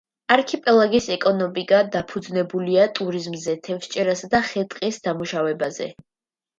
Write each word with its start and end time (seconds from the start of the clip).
არქიპელაგის 0.35 1.09
ეკონომიკა 1.15 1.83
დაფუძნებულია 1.97 2.89
ტურიზმზე, 3.03 3.57
თევზჭერასა 3.71 4.35
და 4.35 4.45
ხე-ტყის 4.53 5.03
დამუშავებაზე. 5.09 5.97